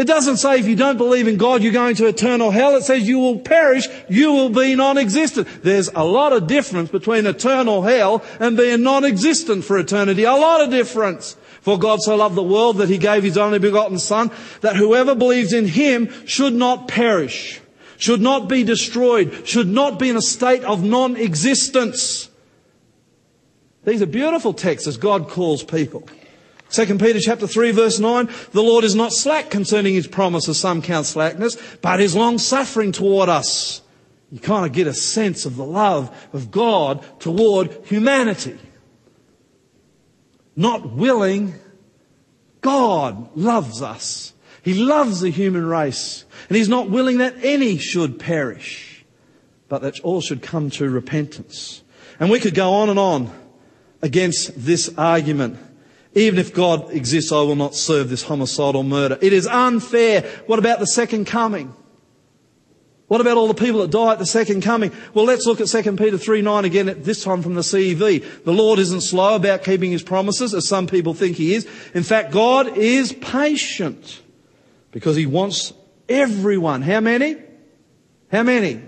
[0.00, 2.74] It doesn't say if you don't believe in God you're going to eternal hell.
[2.74, 5.62] It says you will perish, you will be non-existent.
[5.62, 10.24] There's a lot of difference between eternal hell and being non-existent for eternity.
[10.24, 11.36] A lot of difference.
[11.60, 14.30] For God so loved the world that he gave his only begotten son
[14.62, 17.60] that whoever believes in him should not perish
[17.98, 22.30] should not be destroyed, should not be in a state of non-existence.
[23.84, 26.08] These are beautiful texts as God calls people.
[26.70, 30.58] 2 Peter chapter 3 verse 9, the Lord is not slack concerning his promise as
[30.58, 33.82] some count slackness, but is long suffering toward us.
[34.30, 38.58] You kind of get a sense of the love of God toward humanity.
[40.54, 41.54] Not willing,
[42.60, 44.32] God loves us.
[44.62, 46.24] He loves the human race.
[46.48, 49.04] And he's not willing that any should perish,
[49.68, 51.82] but that all should come to repentance.
[52.20, 53.32] And we could go on and on
[54.02, 55.58] against this argument.
[56.14, 59.18] Even if God exists, I will not serve this homicidal murder.
[59.20, 60.22] It is unfair.
[60.46, 61.74] What about the second coming?
[63.06, 64.92] What about all the people that die at the second coming?
[65.14, 68.44] Well, let's look at 2 Peter 3 9 again, this time from the CEV.
[68.44, 71.66] The Lord isn't slow about keeping his promises, as some people think he is.
[71.94, 74.20] In fact, God is patient
[74.92, 75.72] because he wants
[76.10, 76.82] Everyone.
[76.82, 77.36] How many?
[78.32, 78.82] How many?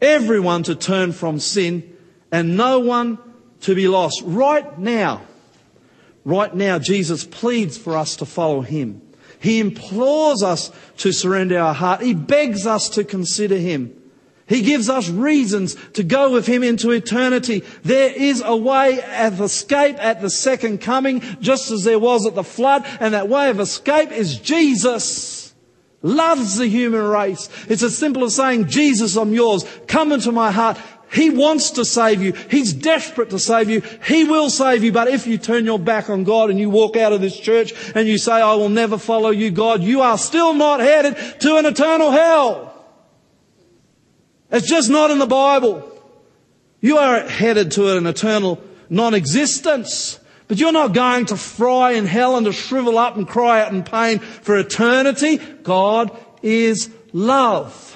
[0.00, 1.94] Everyone to turn from sin
[2.32, 3.18] and no one
[3.60, 4.22] to be lost.
[4.24, 5.20] Right now,
[6.26, 9.00] right now, Jesus pleads for us to follow him.
[9.38, 12.02] He implores us to surrender our heart.
[12.02, 14.02] He begs us to consider him.
[14.48, 17.64] He gives us reasons to go with him into eternity.
[17.82, 22.34] There is a way of escape at the second coming, just as there was at
[22.34, 25.46] the flood, and that way of escape is Jesus
[26.02, 27.48] loves the human race.
[27.68, 29.64] It's as simple as saying, Jesus, I'm yours.
[29.88, 30.78] Come into my heart.
[31.12, 32.32] He wants to save you.
[32.32, 33.82] He's desperate to save you.
[34.04, 34.92] He will save you.
[34.92, 37.72] But if you turn your back on God and you walk out of this church
[37.94, 41.56] and you say, I will never follow you, God, you are still not headed to
[41.56, 42.74] an eternal hell.
[44.50, 45.92] It's just not in the Bible.
[46.80, 50.20] You are headed to an eternal non-existence.
[50.48, 53.72] But you're not going to fry in hell and to shrivel up and cry out
[53.72, 55.38] in pain for eternity.
[55.38, 57.95] God is love.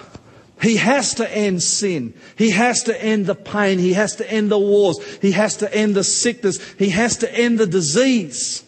[0.60, 2.14] He has to end sin.
[2.36, 3.78] He has to end the pain.
[3.78, 4.98] He has to end the wars.
[5.20, 6.58] He has to end the sickness.
[6.74, 8.62] He has to end the disease.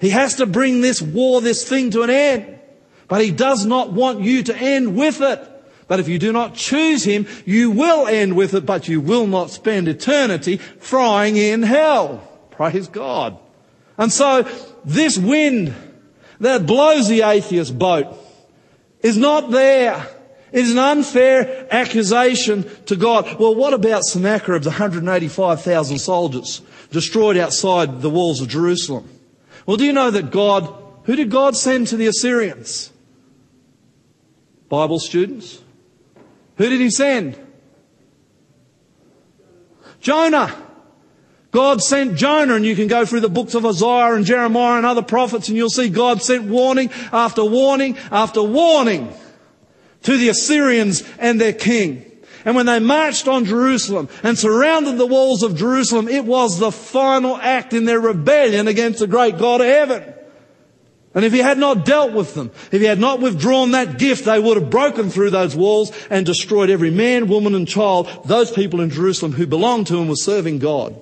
[0.00, 2.58] He has to bring this war, this thing to an end.
[3.06, 5.48] But he does not want you to end with it.
[5.86, 9.26] But if you do not choose him, you will end with it, but you will
[9.26, 12.26] not spend eternity frying in hell.
[12.50, 13.38] Praise God.
[13.98, 14.42] And so
[14.84, 15.74] this wind
[16.40, 18.06] that blows the atheist boat
[19.02, 20.08] is not there.
[20.52, 23.38] It is an unfair accusation to God.
[23.40, 29.08] Well, what about Sennacherib's 185,000 soldiers destroyed outside the walls of Jerusalem?
[29.64, 30.72] Well, do you know that God,
[31.04, 32.92] who did God send to the Assyrians?
[34.68, 35.58] Bible students.
[36.58, 37.38] Who did he send?
[40.00, 40.54] Jonah.
[41.50, 44.86] God sent Jonah, and you can go through the books of Isaiah and Jeremiah and
[44.86, 49.12] other prophets, and you'll see God sent warning after warning after warning
[50.02, 52.06] to the Assyrians and their king.
[52.44, 56.72] And when they marched on Jerusalem and surrounded the walls of Jerusalem, it was the
[56.72, 60.14] final act in their rebellion against the great God of heaven.
[61.14, 64.24] And if he had not dealt with them, if he had not withdrawn that gift,
[64.24, 68.50] they would have broken through those walls and destroyed every man, woman and child, those
[68.50, 70.98] people in Jerusalem who belonged to and were serving God.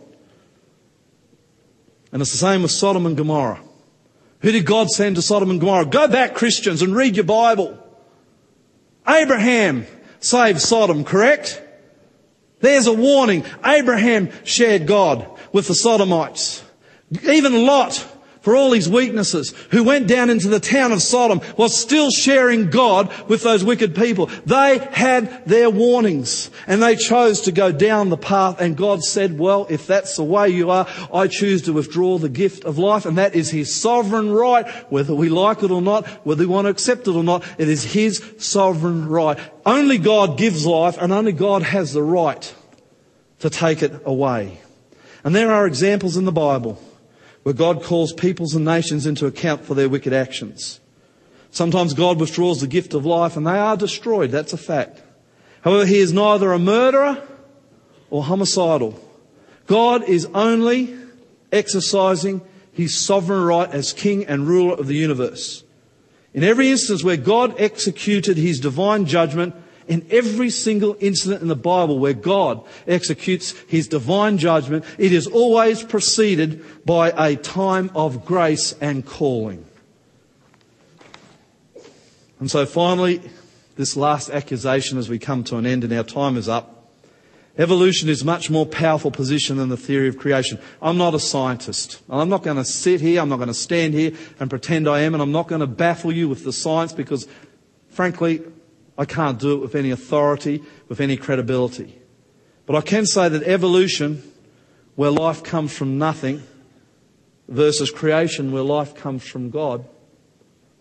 [2.12, 3.61] And it's the same with Sodom and Gomorrah.
[4.40, 5.86] Who did God send to Sodom and Gomorrah?
[5.86, 7.80] Go back, Christians, and read your Bible.
[9.11, 9.86] Abraham
[10.20, 11.62] saved Sodom, correct?
[12.61, 13.44] There's a warning.
[13.64, 16.62] Abraham shared God with the Sodomites.
[17.24, 18.06] Even Lot,
[18.41, 22.70] for all his weaknesses, who went down into the town of Sodom, was still sharing
[22.70, 24.26] God with those wicked people.
[24.47, 29.38] They had their warnings and they chose to go down the path and God said,
[29.38, 33.05] well, if that's the way you are, I choose to withdraw the gift of life
[33.05, 36.64] and that is his sovereign right, whether we like it or not, whether we want
[36.64, 39.38] to accept it or not, it is his sovereign right.
[39.66, 42.55] Only God gives life and only God has the right
[43.41, 44.61] to take it away.
[45.24, 46.82] And there are examples in the Bible
[47.43, 50.80] where God calls peoples and nations into account for their wicked actions.
[51.51, 54.30] Sometimes God withdraws the gift of life and they are destroyed.
[54.30, 55.03] That's a fact.
[55.62, 57.26] However, He is neither a murderer
[58.09, 59.01] or homicidal.
[59.66, 60.97] God is only
[61.53, 62.41] exercising
[62.72, 65.64] His sovereign right as King and ruler of the universe.
[66.32, 69.55] In every instance where God executed His divine judgment,
[69.91, 75.26] in every single incident in the Bible where God executes his divine judgment, it is
[75.26, 79.66] always preceded by a time of grace and calling.
[82.38, 83.20] And so finally,
[83.74, 86.88] this last accusation as we come to an end and our time is up.
[87.59, 90.61] Evolution is much more powerful position than the theory of creation.
[90.80, 92.01] I'm not a scientist.
[92.09, 95.01] I'm not going to sit here, I'm not going to stand here and pretend I
[95.01, 97.26] am, and I'm not going to baffle you with the science because,
[97.88, 98.41] frankly,
[99.01, 101.98] I can't do it with any authority, with any credibility.
[102.66, 104.22] But I can say that evolution,
[104.94, 106.42] where life comes from nothing,
[107.48, 109.86] versus creation, where life comes from God,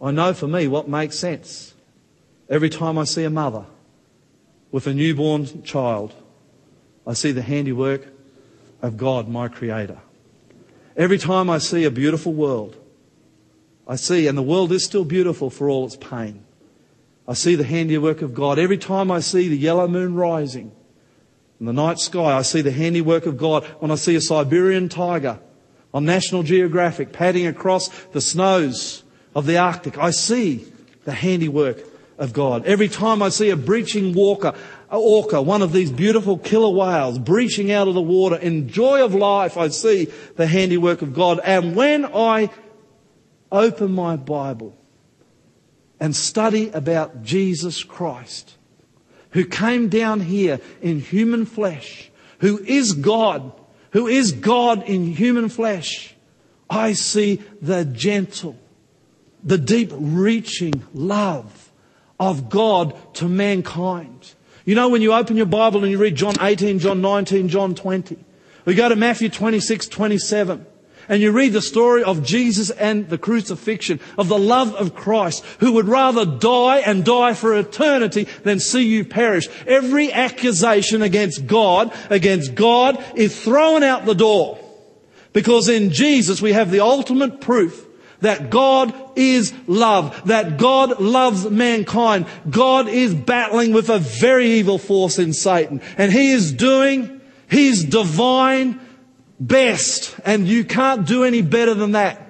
[0.01, 1.74] I know for me what makes sense.
[2.49, 3.63] Every time I see a mother
[4.70, 6.13] with a newborn child,
[7.07, 8.05] I see the handiwork
[8.82, 9.99] of God, my Creator.
[10.97, 12.76] Every time I see a beautiful world,
[13.88, 16.43] I see, and the world is still beautiful for all its pain.
[17.30, 18.57] I see the handiwork of God.
[18.57, 20.71] Every time I see the yellow moon rising
[21.59, 23.65] in the night sky, I see the handiwork of God.
[23.77, 25.39] When I see a Siberian tiger
[25.93, 29.03] on National Geographic padding across the snows
[29.36, 30.65] of the Arctic, I see
[31.05, 31.77] the handiwork
[32.17, 32.65] of God.
[32.65, 34.55] Every time I see a breaching walker,
[34.89, 39.13] orca, one of these beautiful killer whales breaching out of the water in joy of
[39.13, 41.39] life, I see the handiwork of God.
[41.43, 42.49] And when I
[43.51, 44.75] open my Bible,
[46.00, 48.56] and study about Jesus Christ,
[49.32, 53.52] who came down here in human flesh, who is God,
[53.91, 56.16] who is God in human flesh,
[56.70, 58.56] I see the gentle,
[59.43, 61.72] the deep reaching love
[62.20, 64.34] of God to mankind.
[64.66, 67.74] You know, when you open your Bible and you read John 18, John 19, John
[67.74, 68.18] 20,
[68.66, 70.66] we go to Matthew 26, 27,
[71.10, 75.43] and you read the story of Jesus and the crucifixion, of the love of Christ,
[75.60, 79.49] who would rather die and die for eternity than see you perish.
[79.66, 84.60] Every accusation against God, against God, is thrown out the door.
[85.34, 87.88] Because in Jesus we have the ultimate proof
[88.22, 92.28] that God is love, that God loves mankind.
[92.49, 95.82] God is battling with a very evil force in Satan.
[95.97, 98.80] And He is doing His divine
[99.39, 102.25] best, and you can't do any better than that.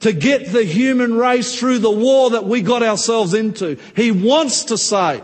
[0.00, 3.78] To get the human race through the war that we got ourselves into.
[3.94, 5.22] He wants to save.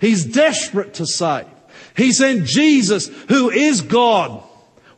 [0.00, 1.46] He's desperate to save.
[1.96, 4.42] He sent Jesus, who is God,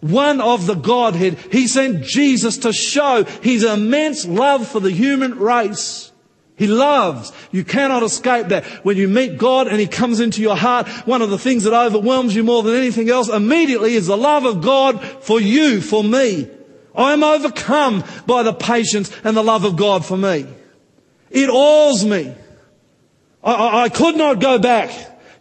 [0.01, 1.39] one of the Godhead.
[1.51, 6.13] He sent Jesus to show his immense love for the human race.
[6.59, 7.33] He loves.
[7.53, 8.65] You cannot escape that.
[8.85, 11.73] When you meet God and He comes into your heart, one of the things that
[11.73, 16.03] overwhelms you more than anything else immediately is the love of God for you, for
[16.03, 16.51] me.
[16.97, 20.47] I am overcome by the patience and the love of God for me.
[21.31, 22.35] It awes me.
[23.45, 24.91] I, I, I could not go back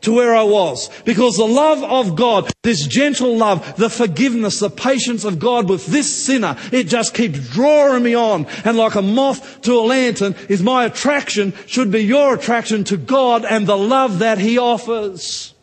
[0.07, 0.89] to where I was.
[1.03, 5.85] Because the love of God, this gentle love, the forgiveness, the patience of God with
[5.87, 8.45] this sinner, it just keeps drawing me on.
[8.63, 12.95] And like a moth to a lantern is my attraction, should be your attraction to
[12.95, 15.53] God and the love that He offers.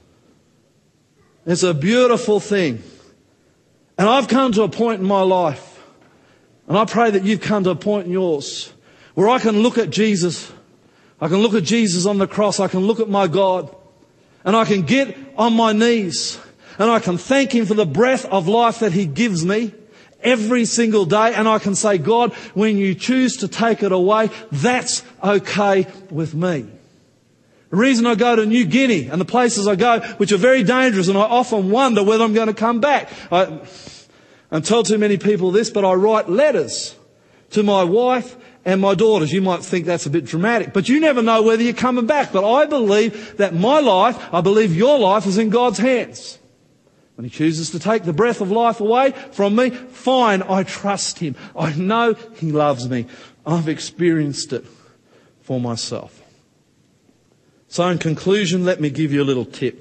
[1.47, 2.83] It's a beautiful thing.
[3.97, 5.83] And I've come to a point in my life,
[6.69, 8.71] and I pray that you've come to a point in yours,
[9.15, 10.53] where I can look at Jesus.
[11.19, 12.61] I can look at Jesus on the cross.
[12.61, 13.75] I can look at my God.
[14.45, 16.39] And I can get on my knees
[16.79, 19.73] and I can thank Him for the breath of life that He gives me
[20.21, 21.35] every single day.
[21.35, 26.35] And I can say, God, when you choose to take it away, that's okay with
[26.35, 26.67] me.
[27.71, 30.63] The reason I go to New Guinea and the places I go, which are very
[30.63, 33.11] dangerous, and I often wonder whether I'm going to come back.
[33.33, 33.61] I,
[34.51, 36.95] I tell too many people this, but I write letters
[37.51, 39.33] to my wife and my daughters.
[39.33, 42.33] You might think that's a bit dramatic, but you never know whether you're coming back.
[42.33, 46.39] But I believe that my life, I believe your life is in God's hands.
[47.17, 51.21] When he chooses to take the breath of life away from me, fine, I trust
[51.21, 51.37] him.
[51.57, 53.07] I know he loves me.
[53.47, 54.65] I've experienced it
[55.43, 56.21] for myself.
[57.69, 59.81] So in conclusion, let me give you a little tip.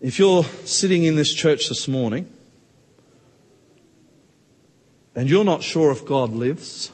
[0.00, 2.30] If you're sitting in this church this morning
[5.16, 6.92] and you're not sure if God lives,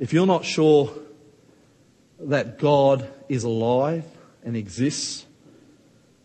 [0.00, 0.92] if you're not sure
[2.18, 4.04] that God is alive
[4.44, 5.24] and exists,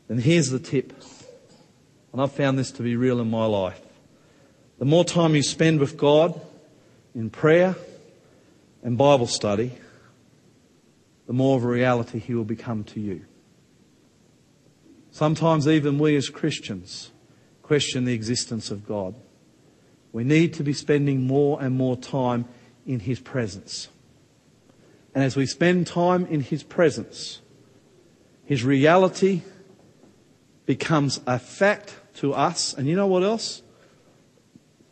[0.07, 0.93] then here's the tip.
[2.11, 3.79] And I've found this to be real in my life.
[4.79, 6.39] The more time you spend with God
[7.13, 7.75] in prayer
[8.81, 9.73] and Bible study,
[11.27, 13.25] the more of a reality He will become to you.
[15.11, 17.11] Sometimes even we as Christians
[17.61, 19.15] question the existence of God.
[20.15, 22.45] We need to be spending more and more time
[22.87, 23.89] in His presence.
[25.13, 27.41] And as we spend time in His presence,
[28.45, 29.41] His reality
[30.65, 32.73] becomes a fact to us.
[32.73, 33.61] And you know what else?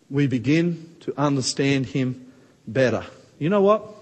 [0.09, 2.33] We begin to understand Him
[2.67, 3.05] better.
[3.39, 3.95] You know what?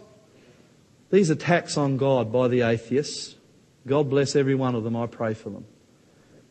[1.12, 3.36] These attacks on God by the atheists,
[3.86, 5.66] God bless every one of them, I pray for them.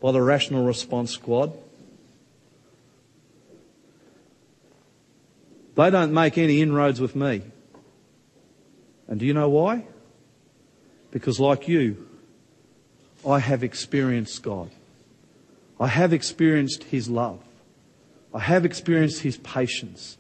[0.01, 1.55] By the Rational Response Squad,
[5.81, 7.43] they don't make any inroads with me.
[9.09, 9.85] And do you know why?
[11.11, 12.07] Because, like you,
[13.27, 14.71] I have experienced God.
[15.79, 17.41] I have experienced His love.
[18.35, 20.19] I have experienced His patience.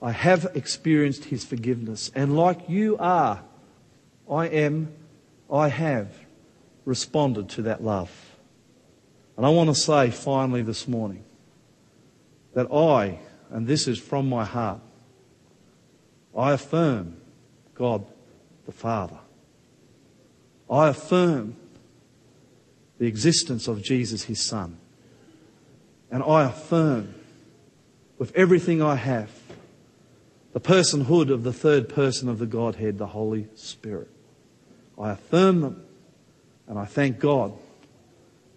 [0.00, 2.10] I have experienced His forgiveness.
[2.14, 3.42] And like you are,
[4.30, 4.92] I am,
[5.52, 6.08] I have
[6.84, 8.10] responded to that love.
[9.36, 11.24] And I want to say finally this morning
[12.54, 13.18] that I,
[13.50, 14.80] and this is from my heart,
[16.36, 17.16] I affirm
[17.74, 18.04] God
[18.66, 19.18] the Father.
[20.70, 21.56] I affirm
[22.98, 24.78] the existence of Jesus, his Son.
[26.10, 27.14] And I affirm
[28.18, 29.30] with everything I have
[30.52, 34.08] the personhood of the third person of the Godhead, the Holy Spirit.
[34.96, 35.84] I affirm them
[36.68, 37.52] and I thank God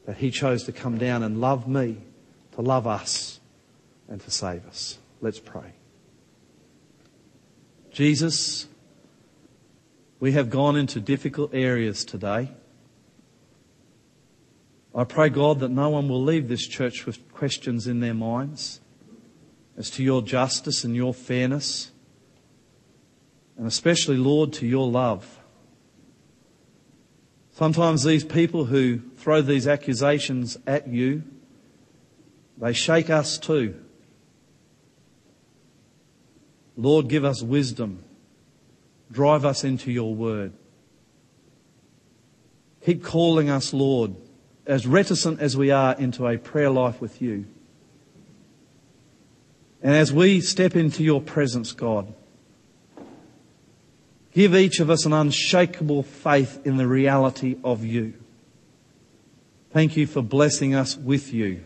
[0.05, 1.97] that He chose to come down and love me,
[2.53, 3.36] to love us,
[4.08, 4.97] and to save us.
[5.22, 5.74] Let's pray.
[7.91, 8.68] Jesus,
[10.20, 12.51] we have gone into difficult areas today.
[14.95, 18.80] I pray, God, that no one will leave this church with questions in their minds
[19.78, 21.91] as to your justice and your fairness,
[23.58, 25.39] and especially, Lord, to your love.
[27.53, 31.24] Sometimes these people who throw these accusations at you,
[32.58, 33.76] they shake us too.
[36.78, 38.03] Lord, give us wisdom
[39.11, 40.53] Drive us into your word.
[42.86, 44.15] Keep calling us, Lord,
[44.65, 47.45] as reticent as we are, into a prayer life with you.
[49.82, 52.13] And as we step into your presence, God,
[54.34, 58.13] give each of us an unshakable faith in the reality of you.
[59.71, 61.63] Thank you for blessing us with you.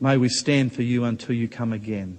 [0.00, 2.18] May we stand for you until you come again.